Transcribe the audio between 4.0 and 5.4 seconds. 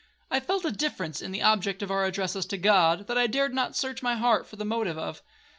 my heart for the motive of.